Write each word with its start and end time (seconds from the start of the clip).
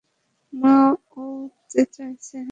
মা, 0.53 0.75
ও 1.13 1.21
উঠতে 1.45 1.81
চাইছে 1.95 2.35
না। 2.35 2.39